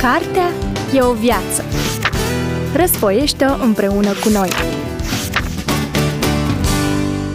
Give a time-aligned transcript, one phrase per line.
[0.00, 0.48] Cartea
[0.94, 1.64] e o viață.
[2.74, 4.48] Răsfoiește-o împreună cu noi.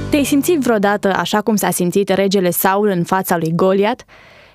[0.09, 4.05] Te-ai simțit vreodată așa cum s-a simțit regele Saul în fața lui Goliat?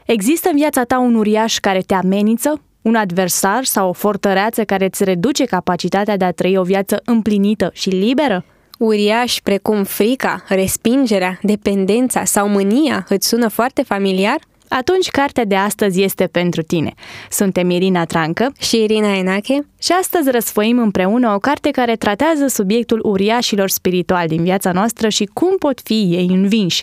[0.07, 2.63] Există în viața ta un uriaș care te amenință?
[2.83, 7.71] Un adversar sau o fortăreață care îți reduce capacitatea de a trăi o viață împlinită
[7.73, 8.45] și liberă?
[8.79, 14.49] Uriași precum frica, respingerea, dependența sau mânia îți sună foarte familiar?
[14.73, 16.95] Atunci cartea de astăzi este pentru tine.
[17.31, 23.01] Suntem Irina Trancă și Irina Enache și astăzi răsfoim împreună o carte care tratează subiectul
[23.05, 26.83] uriașilor spirituali din viața noastră și cum pot fi ei învinși.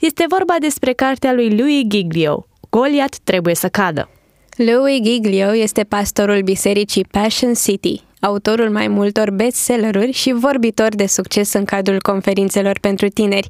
[0.00, 4.08] Este vorba despre cartea lui Louis Giglio, Goliat trebuie să cadă.
[4.56, 11.52] Louis Giglio este pastorul bisericii Passion City, autorul mai multor bestselleruri și vorbitor de succes
[11.52, 13.48] în cadrul conferințelor pentru tineri.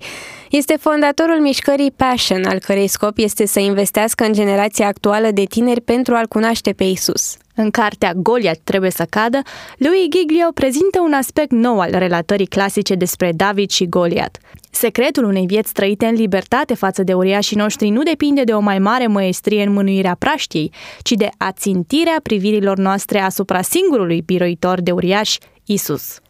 [0.51, 5.81] Este fondatorul mișcării Passion, al cărei scop este să investească în generația actuală de tineri
[5.81, 7.37] pentru a-L cunoaște pe Isus.
[7.55, 9.41] În cartea Goliat trebuie să cadă,
[9.77, 14.39] lui Giglio prezintă un aspect nou al relatării clasice despre David și Goliat.
[14.75, 18.79] Secretul unei vieți trăite în libertate față de uriașii noștri nu depinde de o mai
[18.79, 25.39] mare măestrie în mânuirea praștiei, ci de ațintirea privirilor noastre asupra singurului biroitor de uriași,
[25.65, 26.22] Isus.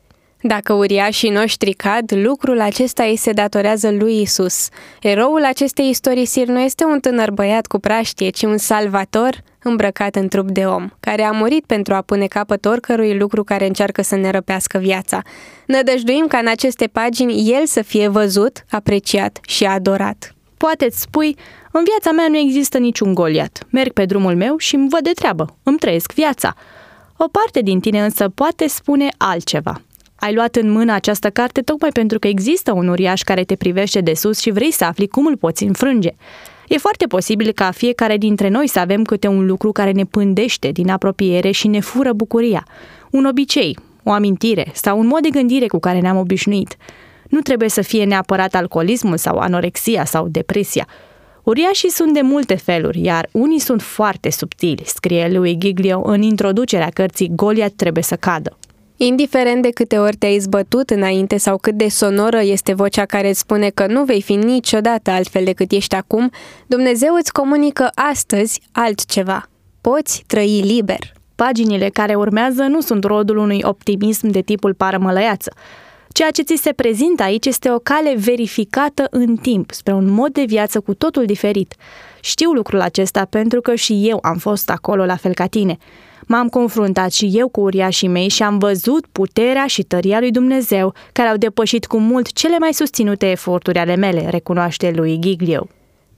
[0.44, 4.68] Dacă uriașii noștri cad, lucrul acesta îi se datorează lui Isus.
[5.00, 10.28] Eroul acestei istorisiri nu este un tânăr băiat cu praștie, ci un salvator îmbrăcat în
[10.28, 14.16] trup de om, care a murit pentru a pune capăt oricărui lucru care încearcă să
[14.16, 15.22] ne răpească viața.
[15.66, 20.34] Nădăjduim ca în aceste pagini el să fie văzut, apreciat și adorat.
[20.56, 21.36] Poate îți spui,
[21.72, 23.66] în viața mea nu există niciun goliat.
[23.70, 26.54] Merg pe drumul meu și îmi văd de treabă, îmi trăiesc viața.
[27.16, 29.80] O parte din tine însă poate spune altceva.
[30.24, 34.00] Ai luat în mână această carte tocmai pentru că există un uriaș care te privește
[34.00, 36.10] de sus și vrei să afli cum îl poți înfrânge.
[36.68, 40.70] E foarte posibil ca fiecare dintre noi să avem câte un lucru care ne pândește
[40.70, 42.66] din apropiere și ne fură bucuria.
[43.10, 46.76] Un obicei, o amintire sau un mod de gândire cu care ne-am obișnuit.
[47.28, 50.86] Nu trebuie să fie neapărat alcoolismul sau anorexia sau depresia.
[51.42, 56.88] Uriașii sunt de multe feluri, iar unii sunt foarte subtili, scrie lui Giglio în introducerea
[56.88, 58.56] cărții Goliat trebuie să cadă.
[59.04, 63.38] Indiferent de câte ori te-ai zbătut înainte sau cât de sonoră este vocea care îți
[63.38, 66.30] spune că nu vei fi niciodată altfel decât ești acum,
[66.66, 69.48] Dumnezeu îți comunică astăzi altceva.
[69.80, 71.12] Poți trăi liber.
[71.34, 75.52] Paginile care urmează nu sunt rodul unui optimism de tipul parămălăiață.
[76.12, 80.32] Ceea ce ți se prezintă aici este o cale verificată în timp, spre un mod
[80.32, 81.74] de viață cu totul diferit.
[82.20, 85.78] Știu lucrul acesta pentru că și eu am fost acolo la fel ca tine.
[86.32, 90.94] M-am confruntat și eu cu uriașii mei și am văzut puterea și tăria lui Dumnezeu,
[91.12, 95.66] care au depășit cu mult cele mai susținute eforturi ale mele, recunoaște lui Giglio.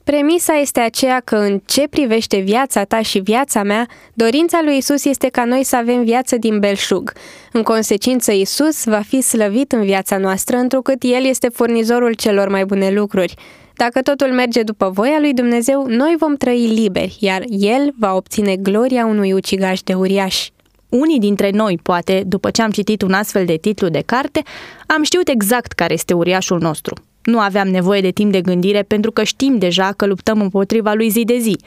[0.03, 5.05] Premisa este aceea că în ce privește viața ta și viața mea, dorința lui Isus
[5.05, 7.13] este ca noi să avem viață din belșug.
[7.51, 12.65] În consecință, Isus va fi slăvit în viața noastră, întrucât El este furnizorul celor mai
[12.65, 13.35] bune lucruri.
[13.77, 18.55] Dacă totul merge după voia lui Dumnezeu, noi vom trăi liberi, iar El va obține
[18.55, 20.49] gloria unui ucigaș de uriaș.
[20.89, 24.43] Unii dintre noi, poate, după ce am citit un astfel de titlu de carte,
[24.87, 26.95] am știut exact care este uriașul nostru.
[27.23, 31.09] Nu aveam nevoie de timp de gândire pentru că știm deja că luptăm împotriva lui
[31.09, 31.57] zi de zi.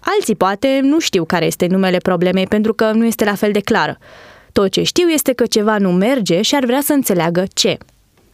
[0.00, 3.60] Alții poate nu știu care este numele problemei pentru că nu este la fel de
[3.60, 3.98] clară.
[4.52, 7.78] Tot ce știu este că ceva nu merge și ar vrea să înțeleagă ce.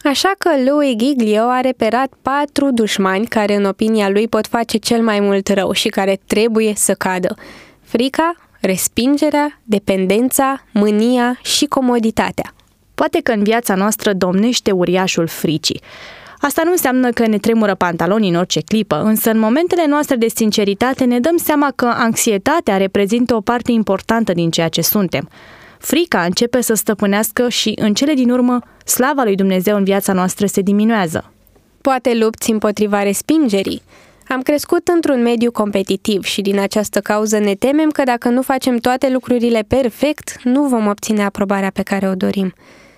[0.03, 5.01] Așa că lui Giglio a reperat patru dușmani care în opinia lui pot face cel
[5.01, 7.35] mai mult rău și care trebuie să cadă.
[7.81, 12.53] Frica, respingerea, dependența, mânia și comoditatea.
[12.95, 15.81] Poate că în viața noastră domnește uriașul fricii.
[16.39, 20.27] Asta nu înseamnă că ne tremură pantalonii în orice clipă, însă în momentele noastre de
[20.27, 25.29] sinceritate ne dăm seama că anxietatea reprezintă o parte importantă din ceea ce suntem.
[25.79, 30.45] Frica începe să stăpânească și, în cele din urmă, slava lui Dumnezeu în viața noastră
[30.45, 31.31] se diminuează.
[31.81, 33.81] Poate lupți împotriva respingerii.
[34.27, 38.77] Am crescut într-un mediu competitiv și din această cauză ne temem că dacă nu facem
[38.77, 42.53] toate lucrurile perfect, nu vom obține aprobarea pe care o dorim.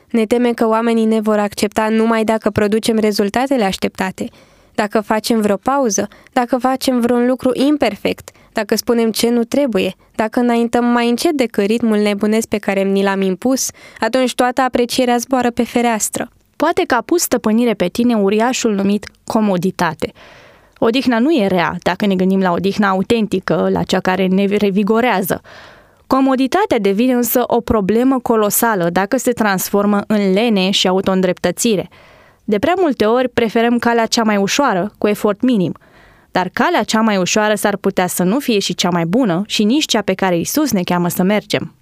[0.09, 4.29] Ne temem că oamenii ne vor accepta numai dacă producem rezultatele așteptate,
[4.75, 10.39] dacă facem vreo pauză, dacă facem vreun lucru imperfect, dacă spunem ce nu trebuie, dacă
[10.39, 13.69] înaintăm mai încet decât ritmul nebunesc pe care ni l-am impus,
[13.99, 16.29] atunci toată aprecierea zboară pe fereastră.
[16.55, 20.11] Poate că a pus stăpânire pe tine uriașul numit comoditate.
[20.77, 25.41] Odihna nu e rea dacă ne gândim la odihna autentică, la cea care ne revigorează.
[26.07, 31.89] Comoditatea devine însă o problemă colosală dacă se transformă în lene și autoîndreptățire.
[32.43, 35.73] De prea multe ori preferăm calea cea mai ușoară, cu efort minim–
[36.31, 39.63] Dar calea cea mai ușoară s-ar putea să nu fie și cea mai bună și
[39.63, 41.75] nici cea pe care Isus ne cheamă să mergem.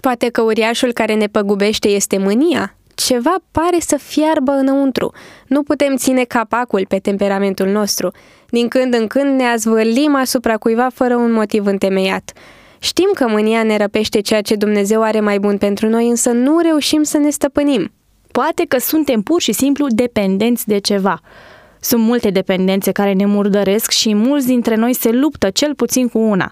[0.00, 2.74] Poate că uriașul care ne păgubește este mânia?
[2.94, 5.12] Ceva pare să fiarbă înăuntru.
[5.46, 8.12] Nu putem ține capacul pe temperamentul nostru.
[8.48, 12.32] Din când în când ne azvârlim asupra cuiva fără un motiv întemeiat.
[12.78, 16.58] Știm că mânia ne răpește ceea ce Dumnezeu are mai bun pentru noi, însă nu
[16.58, 17.92] reușim să ne stăpânim.
[18.30, 21.20] Poate că suntem pur și simplu dependenți de ceva.
[21.80, 26.18] Sunt multe dependențe care ne murdăresc și mulți dintre noi se luptă cel puțin cu
[26.18, 26.50] una.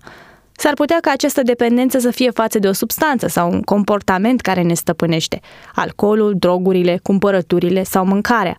[0.53, 4.63] S-ar putea ca această dependență să fie față de o substanță sau un comportament care
[4.63, 5.41] ne stăpânește.
[5.75, 8.57] Alcoolul, drogurile, cumpărăturile sau mâncarea.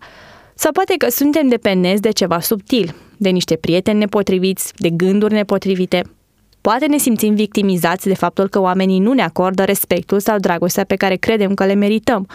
[0.56, 6.04] Sau poate că suntem dependenți de ceva subtil, de niște prieteni nepotriviți, de gânduri nepotrivite.
[6.62, 10.96] Poate ne simțim victimizați de faptul că oamenii nu ne acordă respectul sau dragostea pe
[10.96, 12.28] care credem că le merităm.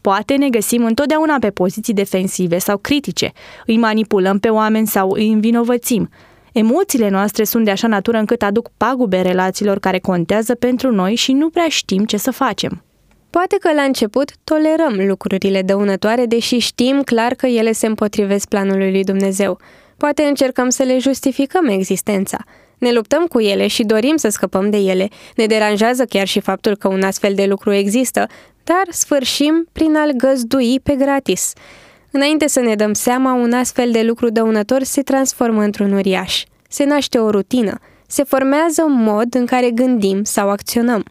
[0.00, 3.32] Poate ne găsim întotdeauna pe poziții defensive sau critice,
[3.66, 6.08] îi manipulăm pe oameni sau îi învinovățim.
[6.52, 11.32] Emoțiile noastre sunt de așa natură încât aduc pagube relațiilor care contează pentru noi și
[11.32, 12.84] nu prea știm ce să facem.
[13.30, 18.90] Poate că la început tolerăm lucrurile dăunătoare, deși știm clar că ele se împotrivesc planului
[18.90, 19.58] lui Dumnezeu.
[19.96, 22.38] Poate încercăm să le justificăm existența.
[22.80, 25.08] Ne luptăm cu ele și dorim să scăpăm de ele.
[25.36, 28.26] Ne deranjează chiar și faptul că un astfel de lucru există,
[28.64, 31.52] dar sfârșim prin a-l găzdui pe gratis.
[32.10, 36.42] Înainte să ne dăm seama, un astfel de lucru dăunător se transformă într-un uriaș.
[36.68, 37.78] Se naște o rutină.
[38.06, 41.04] Se formează un mod în care gândim sau acționăm.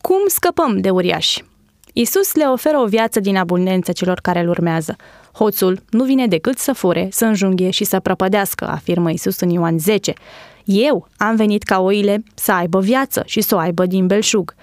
[0.00, 1.44] Cum scăpăm de uriași?
[1.92, 4.96] Isus le oferă o viață din abundență celor care îl urmează.
[5.32, 9.78] Hoțul nu vine decât să fure, să înjunghe și să prăpădească, afirmă Isus în Ioan
[9.78, 10.12] 10.
[10.70, 14.54] Eu am venit ca oile să aibă viață și să o aibă din belșug.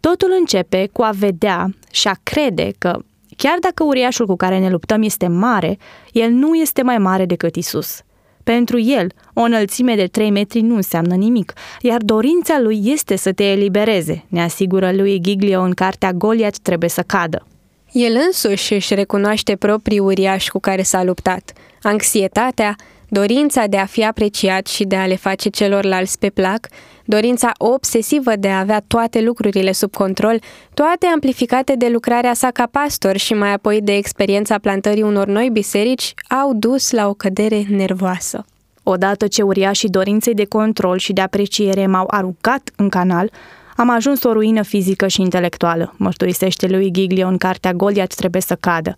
[0.00, 2.98] Totul începe cu a vedea și a crede că,
[3.36, 5.78] chiar dacă uriașul cu care ne luptăm este mare,
[6.12, 8.00] el nu este mai mare decât Isus.
[8.44, 13.32] Pentru el, o înălțime de 3 metri nu înseamnă nimic, iar dorința lui este să
[13.32, 17.46] te elibereze, ne asigură lui Giglio în cartea Goliat trebuie să cadă.
[17.92, 21.52] El însuși își recunoaște proprii uriași cu care s-a luptat.
[21.82, 22.76] Anxietatea,
[23.08, 26.68] dorința de a fi apreciat și de a le face celorlalți pe plac,
[27.04, 30.40] dorința obsesivă de a avea toate lucrurile sub control,
[30.74, 35.48] toate amplificate de lucrarea sa ca pastor și mai apoi de experiența plantării unor noi
[35.52, 38.44] biserici, au dus la o cădere nervoasă.
[38.82, 43.30] Odată ce uriașii dorinței de control și de apreciere m-au aruncat în canal,
[43.76, 48.56] am ajuns o ruină fizică și intelectuală, mărturisește lui Giglio în cartea Goliat trebuie să
[48.60, 48.94] cadă.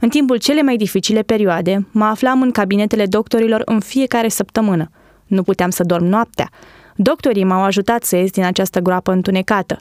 [0.00, 4.90] În timpul cele mai dificile perioade, mă aflam în cabinetele doctorilor în fiecare săptămână.
[5.26, 6.50] Nu puteam să dorm noaptea.
[6.96, 9.76] Doctorii m-au ajutat să ies din această groapă întunecată.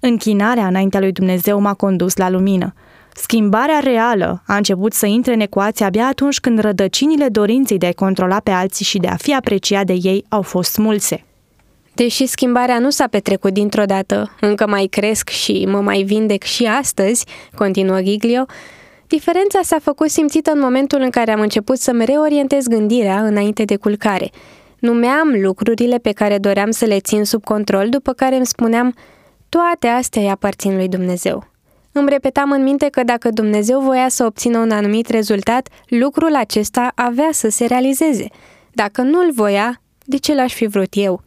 [0.00, 2.74] Închinarea înaintea lui Dumnezeu m-a condus la lumină.
[3.14, 7.92] Schimbarea reală a început să intre în ecuație abia atunci când rădăcinile dorinței de a
[7.92, 11.24] controla pe alții și de a fi apreciat de ei au fost smulse.
[11.94, 16.64] Deși schimbarea nu s-a petrecut dintr-o dată, încă mai cresc și mă mai vindec și
[16.64, 18.44] astăzi, continuă Giglio,
[19.16, 23.76] diferența s-a făcut simțită în momentul în care am început să-mi reorientez gândirea înainte de
[23.76, 24.30] culcare.
[24.78, 28.94] Numeam lucrurile pe care doream să le țin sub control, după care îmi spuneam,
[29.48, 31.46] toate astea îi aparțin lui Dumnezeu.
[31.92, 36.92] Îmi repetam în minte că dacă Dumnezeu voia să obțină un anumit rezultat, lucrul acesta
[36.94, 38.28] avea să se realizeze.
[38.72, 41.22] Dacă nu-l voia, de ce l-aș fi vrut eu?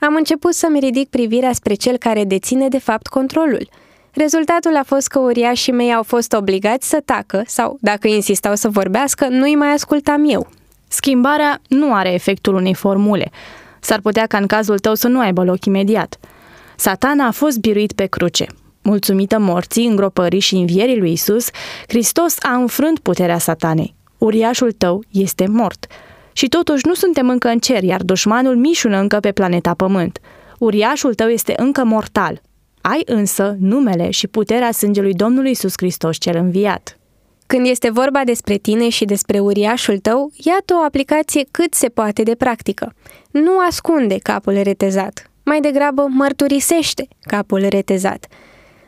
[0.00, 3.68] Am început să-mi ridic privirea spre cel care deține de fapt controlul.
[4.16, 8.68] Rezultatul a fost că uriașii mei au fost obligați să tacă sau, dacă insistau să
[8.68, 10.48] vorbească, nu-i mai ascultam eu.
[10.88, 13.30] Schimbarea nu are efectul unei formule.
[13.80, 16.18] S-ar putea ca în cazul tău să nu aibă loc imediat.
[16.76, 18.46] Satana a fost biruit pe cruce.
[18.82, 21.48] Mulțumită morții, îngropării și învierii lui Isus,
[21.88, 23.94] Hristos a înfrânt puterea satanei.
[24.18, 25.86] Uriașul tău este mort.
[26.32, 30.18] Și totuși nu suntem încă în cer, iar dușmanul mișună încă pe planeta Pământ.
[30.58, 32.40] Uriașul tău este încă mortal.
[32.88, 36.98] Ai însă numele și puterea sângelui Domnului Isus Hristos cel înviat.
[37.46, 42.22] Când este vorba despre tine și despre uriașul tău, iată o aplicație cât se poate
[42.22, 42.92] de practică.
[43.30, 48.26] Nu ascunde capul retezat, mai degrabă mărturisește capul retezat.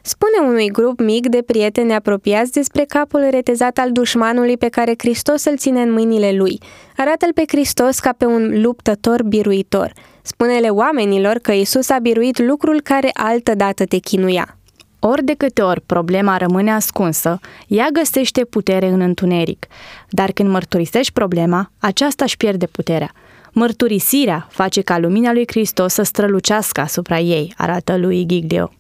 [0.03, 5.45] Spune unui grup mic de prieteni apropiați despre capul retezat al dușmanului pe care Hristos
[5.45, 6.61] îl ține în mâinile lui.
[6.97, 9.93] Arată-l pe Hristos ca pe un luptător biruitor.
[10.29, 14.57] Spune-le oamenilor că Isus a biruit lucrul care altădată te chinuia.
[14.99, 19.67] Ori de câte ori problema rămâne ascunsă, ea găsește putere în întuneric.
[20.09, 23.13] Dar când mărturisești problema, aceasta își pierde puterea.
[23.53, 28.73] Mărturisirea face ca lumina lui Hristos să strălucească asupra ei, arată lui Giglio.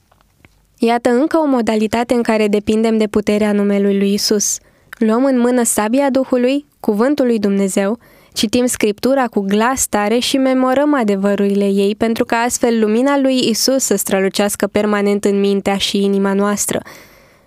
[0.79, 4.59] Iată încă o modalitate în care depindem de puterea numelui lui Isus.
[4.99, 7.99] Luăm în mână sabia Duhului, cuvântul lui Dumnezeu,
[8.39, 13.85] Citim Scriptura cu glas tare și memorăm adevărurile ei pentru ca astfel lumina lui Isus
[13.85, 16.83] să strălucească permanent în mintea și inima noastră.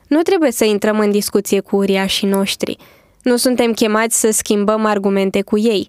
[0.08, 2.78] Nu trebuie să intrăm în discuție cu uriașii noștri.
[3.22, 5.88] Nu suntem chemați să schimbăm argumente cu ei.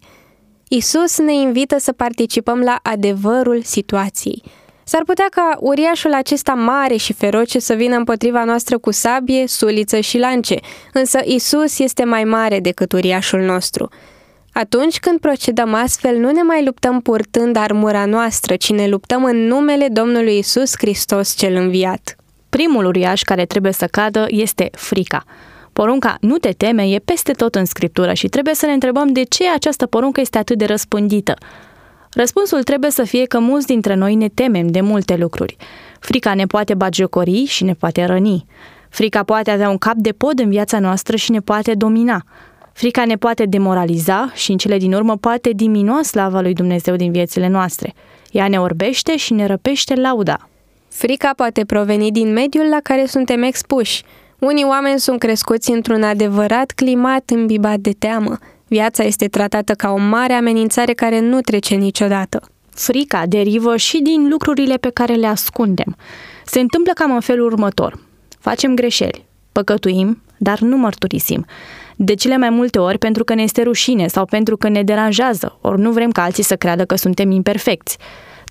[0.68, 4.42] Isus ne invită să participăm la adevărul situației.
[4.84, 10.00] S-ar putea ca uriașul acesta mare și feroce să vină împotriva noastră cu sabie, suliță
[10.00, 10.56] și lance,
[10.92, 13.88] însă Isus este mai mare decât uriașul nostru.
[14.52, 19.46] Atunci când procedăm astfel, nu ne mai luptăm purtând armura noastră, ci ne luptăm în
[19.46, 22.16] numele Domnului Isus Hristos cel înviat.
[22.48, 25.24] Primul uriaș care trebuie să cadă este frica.
[25.72, 29.22] Porunca nu te teme e peste tot în scriptură și trebuie să ne întrebăm de
[29.22, 31.34] ce această poruncă este atât de răspândită.
[32.10, 35.56] Răspunsul trebuie să fie că mulți dintre noi ne temem de multe lucruri.
[36.00, 38.44] Frica ne poate bagiocori și ne poate răni.
[38.88, 42.24] Frica poate avea un cap de pod în viața noastră și ne poate domina.
[42.72, 47.12] Frica ne poate demoraliza și în cele din urmă poate diminua slava lui Dumnezeu din
[47.12, 47.94] viețile noastre.
[48.30, 50.48] Ea ne orbește și ne răpește lauda.
[50.88, 54.02] Frica poate proveni din mediul la care suntem expuși.
[54.38, 58.38] Unii oameni sunt crescuți într-un adevărat climat îmbibat de teamă.
[58.66, 62.40] Viața este tratată ca o mare amenințare care nu trece niciodată.
[62.70, 65.96] Frica derivă și din lucrurile pe care le ascundem.
[66.44, 67.98] Se întâmplă cam în felul următor.
[68.38, 71.46] Facem greșeli, păcătuim, dar nu mărturisim.
[72.04, 75.58] De cele mai multe ori pentru că ne este rușine sau pentru că ne deranjează,
[75.60, 77.98] ori nu vrem ca alții să creadă că suntem imperfecți.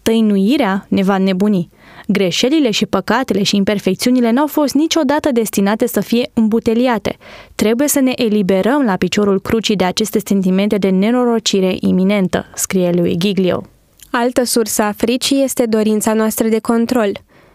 [0.02, 1.70] Tăinuirea ne va nebuni.
[2.08, 7.18] Greșelile și păcatele și imperfecțiunile n-au fost niciodată destinate să fie îmbuteliate.
[7.56, 13.18] Trebuie să ne eliberăm la piciorul crucii de aceste sentimente de nenorocire iminentă, scrie lui
[13.18, 13.64] Giglio.
[14.12, 17.12] Altă sursă a fricii este dorința noastră de control.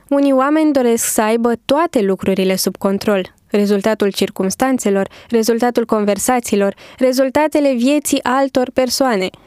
[0.08, 8.22] Unii oameni doresc să aibă toate lucrurile sub control, rezultatul circumstanțelor, rezultatul conversațiilor, rezultatele vieții
[8.22, 9.28] altor persoane–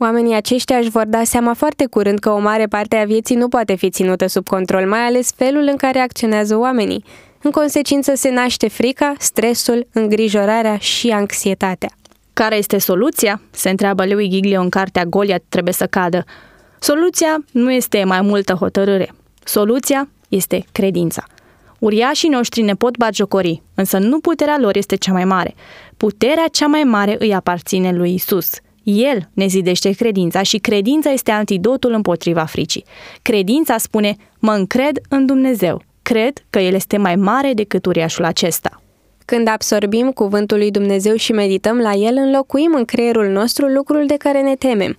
[0.00, 3.48] Oamenii aceștia își vor da seama foarte curând că o mare parte a vieții nu
[3.48, 7.04] poate fi ținută sub control, mai ales felul în care acționează oamenii.
[7.42, 11.88] În consecință se naște frica, stresul, îngrijorarea și anxietatea.
[12.32, 13.40] Care este soluția?
[13.50, 16.24] Se întreabă lui Giglio în cartea Goliat trebuie să cadă.
[16.78, 19.12] Soluția nu este mai multă hotărâre.
[19.44, 21.24] Soluția este credința.
[21.78, 25.54] Uriașii noștri ne pot bagiocori, însă nu puterea lor este cea mai mare.
[25.96, 28.50] Puterea cea mai mare îi aparține lui Isus–
[28.90, 32.84] el ne zidește credința și credința este antidotul împotriva fricii.
[33.22, 38.82] Credința spune, mă încred în Dumnezeu, cred că El este mai mare decât uriașul acesta.
[39.24, 44.16] Când absorbim cuvântul lui Dumnezeu și medităm la el, înlocuim în creierul nostru lucrul de
[44.18, 44.96] care ne temem.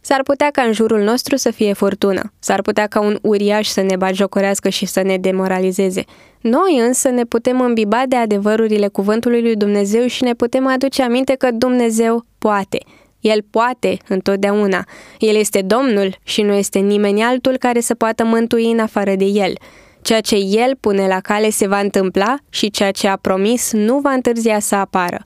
[0.00, 3.80] S-ar putea ca în jurul nostru să fie furtună, s-ar putea ca un uriaș să
[3.80, 6.04] ne bagiocorească și să ne demoralizeze.
[6.40, 11.34] Noi însă ne putem îmbiba de adevărurile cuvântului lui Dumnezeu și ne putem aduce aminte
[11.34, 12.78] că Dumnezeu poate–
[13.20, 14.84] el poate întotdeauna.
[15.18, 19.24] El este Domnul și nu este nimeni altul care să poată mântui în afară de
[19.24, 19.52] El.
[20.02, 23.98] Ceea ce El pune la cale se va întâmpla și ceea ce a promis nu
[23.98, 25.24] va întârzia să apară.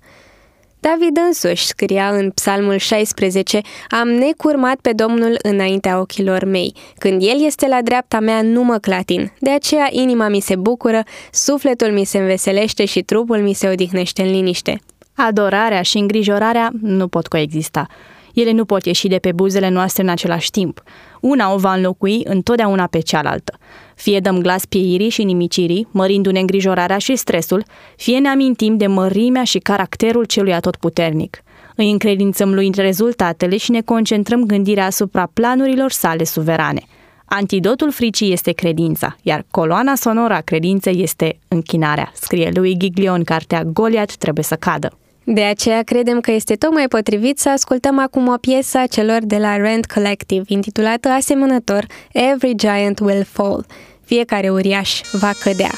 [0.91, 6.75] David însuși scria în Psalmul 16, Am necurmat pe Domnul înaintea ochilor mei.
[6.99, 9.33] Când El este la dreapta mea, nu mă clatin.
[9.41, 14.23] De aceea inima mi se bucură, sufletul mi se înveselește și trupul mi se odihnește
[14.23, 14.81] în liniște.
[15.15, 17.87] Adorarea și îngrijorarea nu pot coexista.
[18.35, 20.83] Ele nu pot ieși de pe buzele noastre în același timp.
[21.21, 23.59] Una o va înlocui întotdeauna pe cealaltă.
[23.95, 27.65] Fie dăm glas pieirii și nimicirii, mărindu-ne îngrijorarea și stresul,
[27.97, 31.43] fie ne amintim de mărimea și caracterul celui atotputernic.
[31.77, 36.83] Îi încredințăm lui rezultatele și ne concentrăm gândirea asupra planurilor sale suverane.
[37.25, 43.25] Antidotul fricii este credința, iar coloana sonoră a credinței este închinarea, scrie lui Giglio în
[43.25, 44.99] cartea Goliat trebuie să cadă.
[45.25, 49.37] De aceea credem că este tocmai potrivit să ascultăm acum o piesă a celor de
[49.37, 53.67] la Rand Collective, intitulată asemănător Every Giant Will Fall.
[54.05, 55.71] Fiecare uriaș va cădea.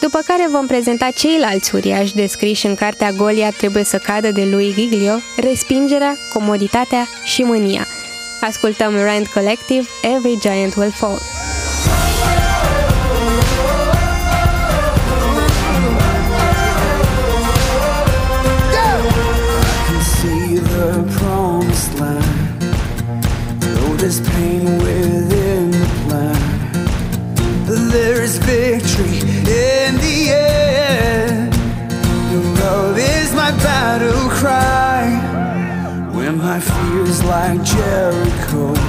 [0.00, 4.72] După care vom prezenta ceilalți uriași descriși în cartea Golia trebuie să cadă de lui
[4.74, 7.86] Giglio, respingerea, comoditatea și mânia.
[8.40, 11.18] Ascultăm Rand Collective, Every Giant Will Fall.
[24.06, 27.90] There's pain within the plan.
[27.90, 31.52] There is victory in the end.
[32.30, 35.10] Your love is my battle cry.
[36.14, 38.85] When my fears like Jericho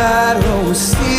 [0.00, 1.09] shadows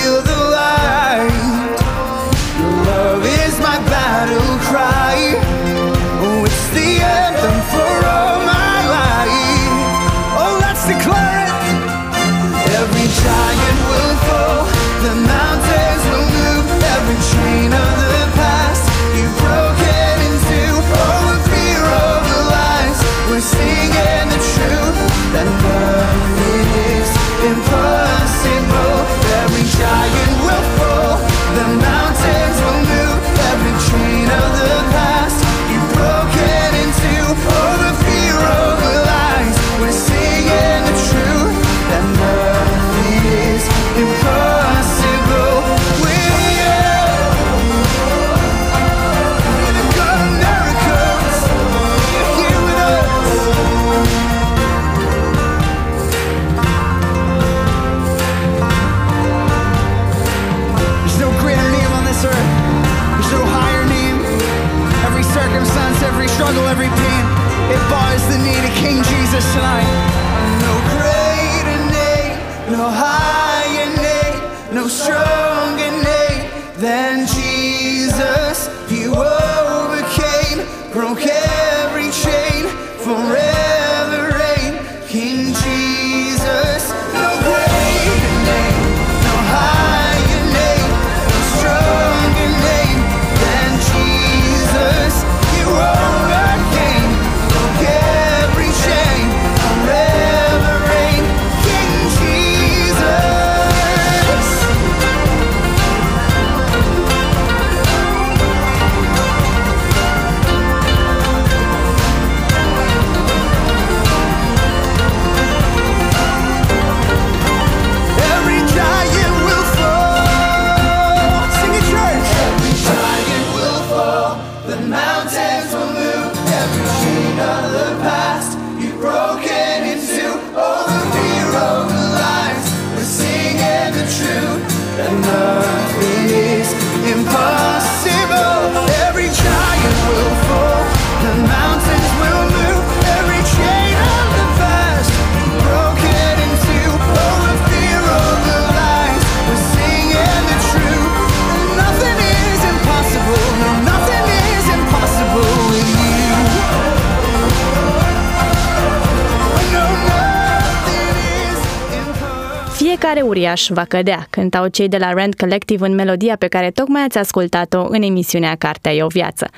[163.32, 167.18] uriaș va cădea, cântau cei de la Rand Collective în melodia pe care tocmai ați
[167.18, 169.50] ascultat-o în emisiunea Cartea e o viață.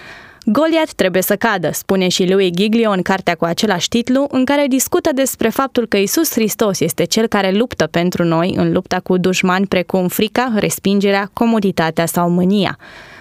[0.46, 4.66] Goliat trebuie să cadă, spune și lui Giglio în cartea cu același titlu, în care
[4.68, 9.18] discută despre faptul că Isus Hristos este cel care luptă pentru noi în lupta cu
[9.18, 12.78] dușmani precum frica, respingerea, comoditatea sau mânia.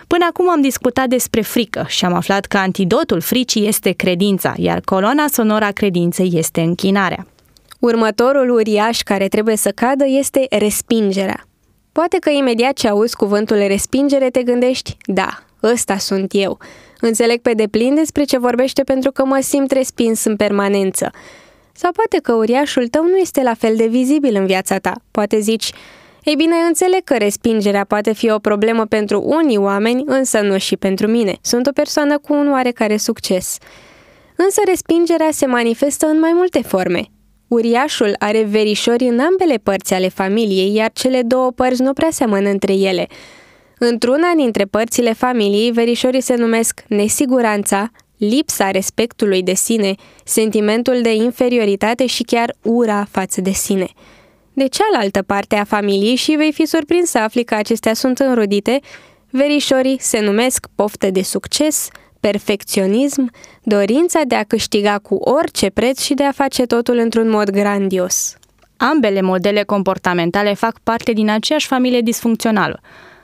[0.07, 4.81] Până acum am discutat despre frică și am aflat că antidotul fricii este credința, iar
[4.81, 7.27] coloana sonoră a credinței este închinarea.
[7.83, 11.47] Următorul uriaș care trebuie să cadă este respingerea.
[11.93, 16.59] Poate că imediat ce auzi cuvântul respingere te gândești, da, ăsta sunt eu.
[17.01, 21.11] Înțeleg pe deplin despre ce vorbește pentru că mă simt respins în permanență.
[21.73, 24.95] Sau poate că uriașul tău nu este la fel de vizibil în viața ta.
[25.11, 25.73] Poate zici,
[26.23, 30.77] ei bine, înțeleg că respingerea poate fi o problemă pentru unii oameni, însă nu și
[30.77, 31.39] pentru mine.
[31.41, 33.59] Sunt o persoană cu un oarecare succes.
[34.37, 37.12] Însă respingerea se manifestă în mai multe forme.
[37.53, 42.49] Uriașul are verișori în ambele părți ale familiei, iar cele două părți nu prea seamănă
[42.49, 43.07] între ele.
[43.79, 52.07] Într-una dintre părțile familiei, verișorii se numesc nesiguranța, lipsa respectului de sine, sentimentul de inferioritate
[52.07, 53.89] și chiar ura față de sine.
[54.53, 58.81] De cealaltă parte a familiei și vei fi surprins să afli că acestea sunt înrudite,
[59.31, 61.89] verișorii se numesc poftă de succes,
[62.31, 63.31] perfecționism,
[63.63, 68.37] dorința de a câștiga cu orice preț și de a face totul într-un mod grandios.
[68.77, 72.81] Ambele modele comportamentale fac parte din aceeași familie disfuncțională.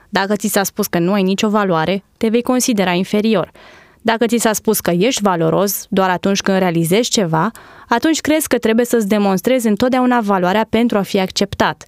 [0.09, 3.51] Dacă ți s-a spus că nu ai nicio valoare, te vei considera inferior.
[4.01, 7.51] Dacă ți s-a spus că ești valoros doar atunci când realizezi ceva,
[7.87, 11.85] atunci crezi că trebuie să-ți demonstrezi întotdeauna valoarea pentru a fi acceptat.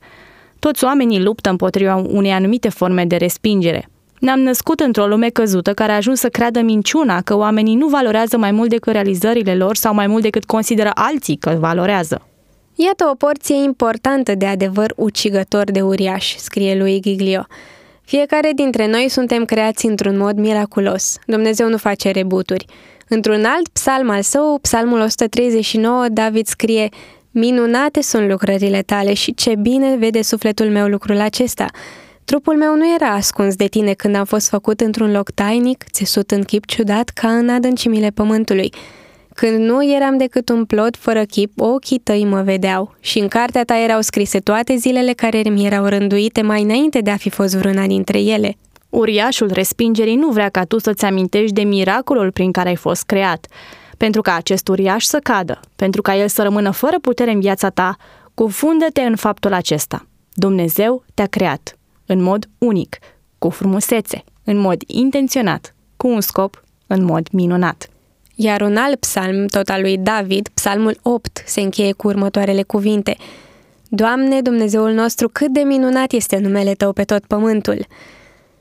[0.59, 3.90] Toți oamenii luptă împotriva unei anumite forme de respingere.
[4.21, 8.37] Ne-am născut într-o lume căzută care a ajuns să creadă minciuna că oamenii nu valorează
[8.37, 12.21] mai mult decât realizările lor sau mai mult decât consideră alții că valorează.
[12.75, 17.45] Iată o porție importantă de adevăr ucigător de uriaș, scrie lui Giglio.
[18.01, 21.17] Fiecare dintre noi suntem creați într-un mod miraculos.
[21.25, 22.65] Dumnezeu nu face rebuturi.
[23.07, 26.89] Într-un alt psalm al său, psalmul 139, David scrie
[27.31, 31.65] Minunate sunt lucrările tale și ce bine vede sufletul meu lucrul acesta.
[32.25, 36.31] Trupul meu nu era ascuns de tine când am fost făcut într-un loc tainic, țesut
[36.31, 38.73] în chip ciudat ca în adâncimile pământului.
[39.33, 43.63] Când nu eram decât un plot fără chip, ochii tăi mă vedeau și în cartea
[43.63, 47.55] ta erau scrise toate zilele care mi erau rânduite mai înainte de a fi fost
[47.55, 48.57] vreuna dintre ele.
[48.89, 53.47] Uriașul respingerii nu vrea ca tu să-ți amintești de miracolul prin care ai fost creat,
[53.97, 57.69] pentru ca acest uriaș să cadă, pentru ca el să rămână fără putere în viața
[57.69, 57.95] ta,
[58.33, 60.05] cufundă-te în faptul acesta.
[60.33, 61.75] Dumnezeu te-a creat,
[62.11, 62.97] în mod unic,
[63.37, 67.89] cu frumusețe, în mod intenționat, cu un scop, în mod minunat.
[68.35, 73.17] Iar un alt psalm, tot al lui David, psalmul 8, se încheie cu următoarele cuvinte.
[73.87, 77.85] Doamne, Dumnezeul nostru, cât de minunat este numele Tău pe tot pământul!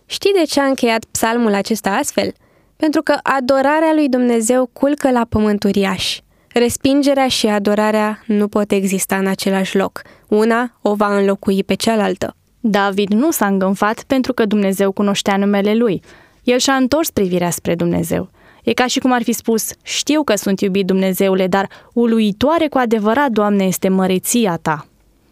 [0.06, 2.32] Știi de ce a încheiat psalmul acesta astfel?
[2.76, 6.18] Pentru că adorarea lui Dumnezeu culcă la pământ uriaș.
[6.48, 10.02] Respingerea și adorarea nu pot exista în același loc.
[10.28, 12.34] Una o va înlocui pe cealaltă.
[12.60, 16.02] David nu s-a îngânfat pentru că Dumnezeu cunoștea numele lui.
[16.42, 18.30] El și-a întors privirea spre Dumnezeu.
[18.62, 22.78] E ca și cum ar fi spus, știu că sunt iubit Dumnezeule, dar uluitoare cu
[22.78, 24.86] adevărat, Doamne, este măreția Ta.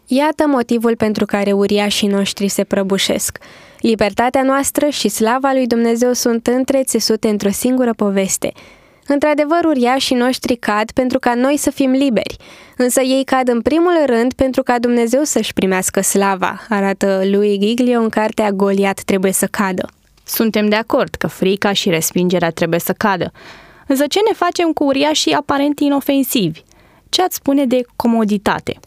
[0.07, 3.37] Iată motivul pentru care uriașii noștri se prăbușesc.
[3.79, 8.51] Libertatea noastră și slava lui Dumnezeu sunt întrețesute într-o singură poveste.
[9.07, 12.35] Într-adevăr, uriașii noștri cad pentru ca noi să fim liberi,
[12.81, 17.99] însă ei cad în primul rând pentru ca Dumnezeu să-și primească slava, arată lui Giglio
[17.99, 19.89] în cartea Goliat trebuie să cadă.
[20.23, 23.31] Suntem de acord că frica și respingerea trebuie să cadă.
[23.87, 26.61] Însă ce ne facem cu uriașii aparent inofensivi?
[27.09, 28.79] Ce ați spune de comoditate?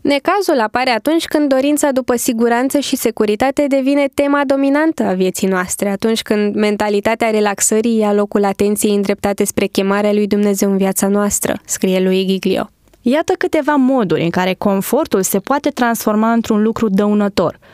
[0.00, 5.88] Necazul apare atunci când dorința după siguranță și securitate devine tema dominantă a vieții noastre,
[5.88, 11.60] atunci când mentalitatea relaxării ia locul atenției îndreptate spre chemarea lui Dumnezeu în viața noastră,
[11.64, 12.70] scrie lui Giglio.
[13.02, 17.58] Iată câteva moduri în care confortul se poate transforma într-un lucru dăunător–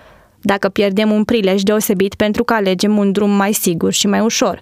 [0.47, 4.61] dacă pierdem un prilej deosebit pentru că alegem un drum mai sigur și mai ușor.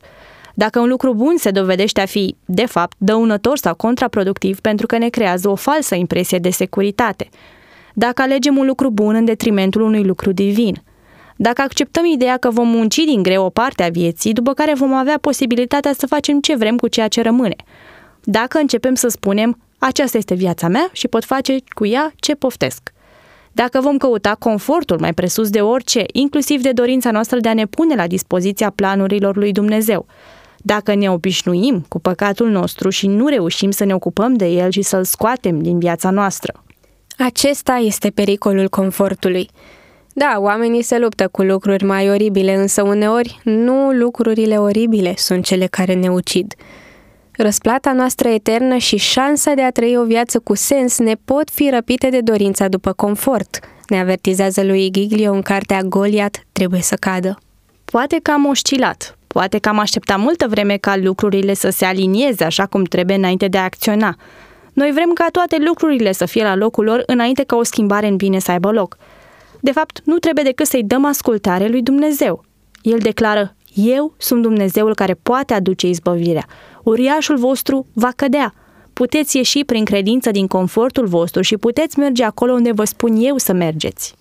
[0.54, 4.98] Dacă un lucru bun se dovedește a fi, de fapt, dăunător sau contraproductiv pentru că
[4.98, 7.28] ne creează o falsă impresie de securitate.
[7.94, 10.82] Dacă alegem un lucru bun în detrimentul unui lucru divin.
[11.36, 14.94] Dacă acceptăm ideea că vom munci din greu o parte a vieții, după care vom
[14.94, 17.56] avea posibilitatea să facem ce vrem cu ceea ce rămâne.
[18.22, 22.92] Dacă începem să spunem, aceasta este viața mea și pot face cu ea ce poftesc.
[23.52, 27.66] Dacă vom căuta confortul mai presus de orice, inclusiv de dorința noastră de a ne
[27.66, 30.06] pune la dispoziția planurilor lui Dumnezeu,
[30.58, 34.82] dacă ne obișnuim cu păcatul nostru și nu reușim să ne ocupăm de el și
[34.82, 36.62] să-l scoatem din viața noastră.
[37.18, 39.48] Acesta este pericolul confortului.
[40.12, 45.66] Da, oamenii se luptă cu lucruri mai oribile, însă uneori nu lucrurile oribile sunt cele
[45.66, 46.54] care ne ucid.
[47.36, 51.70] Răsplata noastră eternă și șansa de a trăi o viață cu sens ne pot fi
[51.70, 57.38] răpite de dorința după confort, ne avertizează lui Giglio în cartea Goliat trebuie să cadă.
[57.84, 62.44] Poate că am oscilat, poate că am așteptat multă vreme ca lucrurile să se alinieze
[62.44, 64.16] așa cum trebuie înainte de a acționa.
[64.72, 68.16] Noi vrem ca toate lucrurile să fie la locul lor înainte ca o schimbare în
[68.16, 68.96] bine să aibă loc.
[69.60, 72.44] De fapt, nu trebuie decât să-i dăm ascultare lui Dumnezeu.
[72.82, 76.46] El declară, eu sunt Dumnezeul care poate aduce izbăvirea
[76.84, 78.54] uriașul vostru va cădea.
[78.92, 83.36] Puteți ieși prin credință din confortul vostru și puteți merge acolo unde vă spun eu
[83.36, 84.14] să mergeți.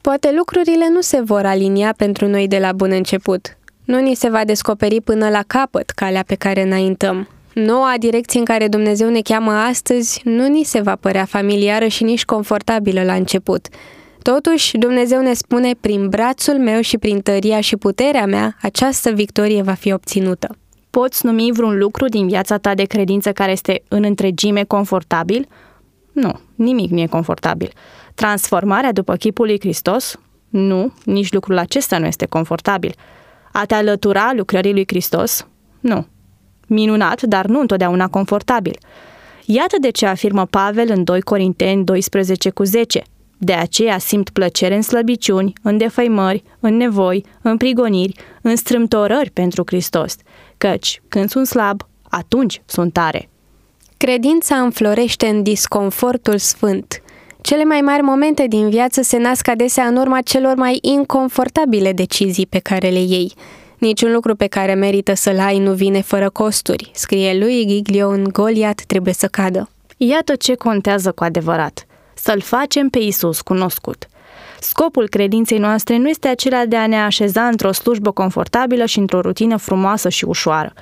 [0.00, 3.56] Poate lucrurile nu se vor alinia pentru noi de la bun început.
[3.84, 7.28] Nu ni se va descoperi până la capăt calea pe care înaintăm.
[7.54, 12.04] Noua direcție în care Dumnezeu ne cheamă astăzi nu ni se va părea familiară și
[12.04, 13.68] nici confortabilă la început.
[14.22, 19.62] Totuși, Dumnezeu ne spune, prin brațul meu și prin tăria și puterea mea, această victorie
[19.62, 20.56] va fi obținută.
[20.90, 25.48] Poți numi vreun lucru din viața ta de credință care este în întregime confortabil?
[26.12, 27.72] Nu, nimic nu e confortabil.
[28.14, 30.18] Transformarea după chipul lui Hristos?
[30.48, 32.94] Nu, nici lucrul acesta nu este confortabil.
[33.52, 35.46] A te alătura lucrării lui Hristos?
[35.80, 36.06] Nu.
[36.66, 38.78] Minunat, dar nu întotdeauna confortabil.
[39.44, 43.02] Iată de ce afirmă Pavel în 2 Corinteni 12 cu 10.
[43.42, 49.62] De aceea simt plăcere în slăbiciuni, în defăimări, în nevoi, în prigoniri, în strâmtorări pentru
[49.66, 50.16] Hristos,
[50.58, 53.28] căci când sunt slab, atunci sunt tare.
[53.96, 57.02] Credința înflorește în disconfortul sfânt.
[57.40, 62.46] Cele mai mari momente din viață se nasc adesea în urma celor mai inconfortabile decizii
[62.46, 63.34] pe care le iei.
[63.78, 68.24] Niciun lucru pe care merită să-l ai nu vine fără costuri, scrie lui Giglio în
[68.32, 69.68] Goliat trebuie să cadă.
[69.96, 71.84] Iată ce contează cu adevărat.
[72.22, 74.08] Să-L facem pe Isus cunoscut.
[74.60, 79.20] Scopul credinței noastre nu este acela de a ne așeza într-o slujbă confortabilă și într-o
[79.20, 80.72] rutină frumoasă și ușoară.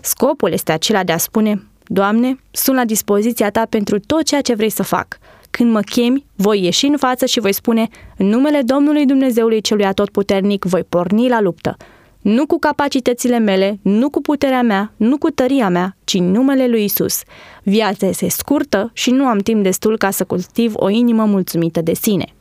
[0.00, 4.54] Scopul este acela de a spune, Doamne, sunt la dispoziția Ta pentru tot ceea ce
[4.54, 5.18] vrei să fac.
[5.50, 9.84] Când mă chemi, voi ieși în față și voi spune, în numele Domnului Dumnezeului Celui
[9.84, 11.76] Atotputernic, voi porni la luptă.
[12.24, 16.66] Nu cu capacitățile mele, nu cu puterea mea, nu cu tăria mea, ci în numele
[16.66, 17.22] lui Isus.
[17.62, 21.94] Viața este scurtă și nu am timp destul ca să cultiv o inimă mulțumită de
[21.94, 22.34] sine.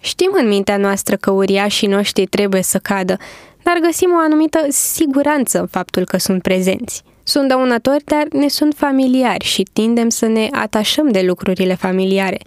[0.00, 3.16] Știm în mintea noastră că uriașii noștri trebuie să cadă,
[3.62, 7.02] dar găsim o anumită siguranță în faptul că sunt prezenți.
[7.22, 12.38] Sunt dăunători, dar ne sunt familiari și tindem să ne atașăm de lucrurile familiare.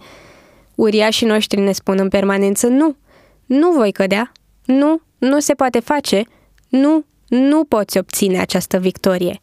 [0.74, 2.96] Uriașii noștri ne spun în permanență nu,
[3.46, 4.32] nu voi cădea,
[4.64, 6.24] nu, nu se poate face,
[6.72, 9.40] nu, nu poți obține această victorie.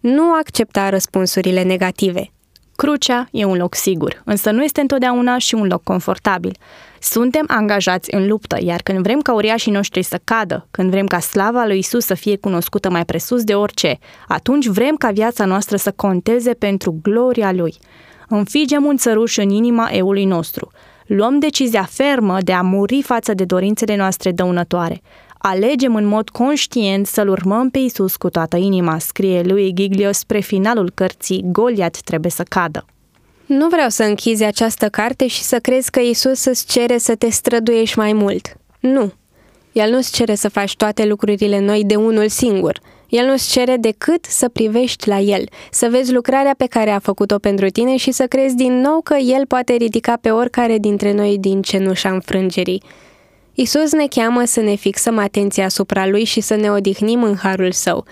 [0.00, 2.30] Nu accepta răspunsurile negative.
[2.76, 6.56] Crucea e un loc sigur, însă nu este întotdeauna și un loc confortabil.
[7.00, 11.18] Suntem angajați în luptă, iar când vrem ca uriașii noștri să cadă, când vrem ca
[11.18, 15.76] slava lui Isus să fie cunoscută mai presus de orice, atunci vrem ca viața noastră
[15.76, 17.74] să conteze pentru gloria Lui.
[18.28, 20.70] Înfigem un țăruș în inima eului nostru.
[21.06, 25.02] Luăm decizia fermă de a muri față de dorințele noastre dăunătoare.
[25.42, 30.40] Alegem în mod conștient să-L urmăm pe Isus cu toată inima, scrie lui Giglio spre
[30.40, 32.84] finalul cărții Goliat trebuie să cadă.
[33.46, 37.30] Nu vreau să închizi această carte și să crezi că Isus îți cere să te
[37.30, 38.56] străduiești mai mult.
[38.80, 39.12] Nu.
[39.72, 42.80] El nu-ți cere să faci toate lucrurile noi de unul singur.
[43.08, 47.38] El nu-ți cere decât să privești la El, să vezi lucrarea pe care a făcut-o
[47.38, 51.38] pentru tine și să crezi din nou că El poate ridica pe oricare dintre noi
[51.38, 52.82] din cenușa înfrângerii.
[53.60, 57.72] Isus ne cheamă să ne fixăm atenția asupra Lui și să ne odihnim în harul
[57.72, 58.04] Său.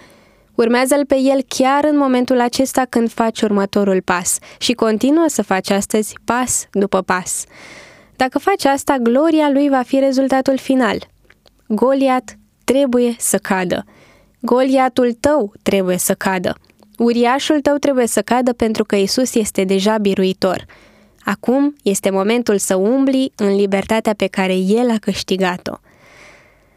[0.55, 5.71] Urmează-L pe El chiar în momentul acesta când faci următorul pas și continuă să faci
[5.71, 7.45] astăzi pas după pas.
[8.17, 11.07] Dacă faci asta, gloria Lui va fi rezultatul final.
[11.67, 13.85] Goliat trebuie să cadă.
[14.41, 16.57] Goliatul tău trebuie să cadă.
[16.99, 20.67] Uriașul tău trebuie să cadă pentru că Isus este deja biruitor.
[21.31, 25.75] Acum este momentul să umbli în libertatea pe care El a câștigat-o.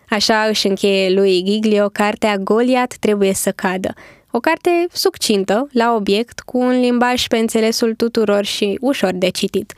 [0.09, 3.93] Așa își încheie lui Giglio cartea Goliat trebuie să cadă.
[4.31, 9.73] O carte succintă, la obiect, cu un limbaj pe înțelesul tuturor și ușor de citit.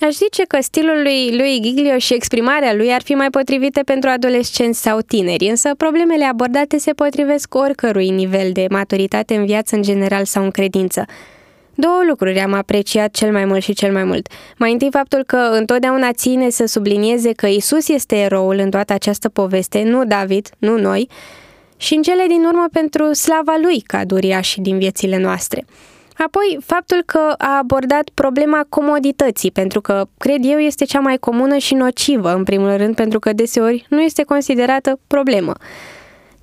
[0.00, 4.10] Aș zice că stilul lui lui Giglio și exprimarea lui ar fi mai potrivite pentru
[4.10, 9.82] adolescenți sau tineri, însă problemele abordate se potrivesc oricărui nivel de maturitate în viață în
[9.82, 11.04] general sau în credință.
[11.74, 14.28] Două lucruri am apreciat cel mai mult și cel mai mult.
[14.56, 19.28] Mai întâi faptul că întotdeauna ține să sublinieze că Isus este eroul în toată această
[19.28, 21.08] poveste, nu David, nu noi,
[21.76, 25.64] și în cele din urmă pentru slava lui ca și din viețile noastre.
[26.16, 31.56] Apoi, faptul că a abordat problema comodității, pentru că, cred eu, este cea mai comună
[31.56, 35.52] și nocivă, în primul rând, pentru că deseori nu este considerată problemă.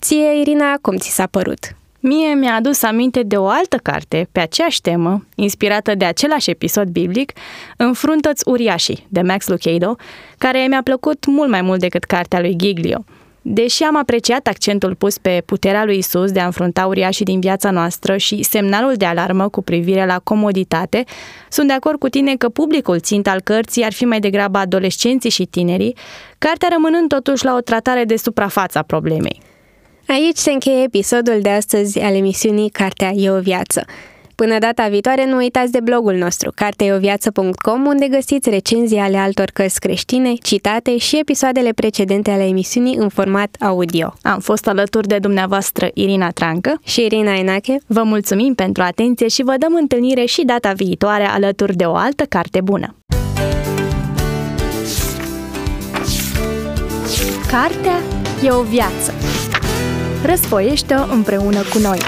[0.02, 1.79] Ție, Irina, cum ți s-a părut?
[2.02, 6.88] Mie mi-a adus aminte de o altă carte pe aceeași temă, inspirată de același episod
[6.88, 7.32] biblic,
[7.78, 9.96] Înfruntăți uriașii, de Max Lucado,
[10.38, 13.04] care mi-a plăcut mult mai mult decât cartea lui Giglio.
[13.42, 17.72] Deși am apreciat accentul pus pe puterea lui Isus de a înfrunta uriașii din viața
[17.72, 21.04] noastră și semnalul de alarmă cu privire la comoditate,
[21.50, 25.30] sunt de acord cu tine că publicul țint al cărții ar fi mai degrabă adolescenții
[25.30, 25.96] și tinerii,
[26.38, 29.42] cartea rămânând totuși la o tratare de suprafață a problemei.
[30.12, 33.86] Aici se încheie episodul de astăzi al emisiunii Cartea e o viață.
[34.36, 39.80] Până data viitoare, nu uitați de blogul nostru, carteoviață.com, unde găsiți recenzii ale altor cărți
[39.80, 44.14] creștine, citate și episoadele precedente ale emisiunii în format audio.
[44.22, 47.78] Am fost alături de dumneavoastră Irina Trancă și Irina Enache.
[47.88, 52.24] Vă mulțumim pentru atenție și vă dăm întâlnire și data viitoare alături de o altă
[52.24, 52.96] carte bună.
[57.52, 58.00] Cartea
[58.44, 59.29] e o viață.
[60.24, 62.00] Răsfoiește-o împreună cu noi!